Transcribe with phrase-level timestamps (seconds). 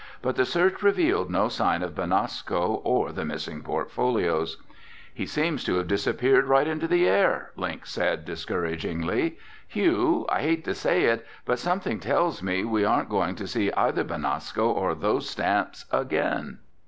[0.23, 4.57] But the search revealed no sign of Benasco or the missing portfolios.
[5.13, 9.37] "He seems to have disappeared right into the air," Link said discouragingly.
[9.67, 13.71] "Hugh, I hate to say it, but something tells me we aren't going to see
[13.73, 16.57] either Benasco or those stamps again."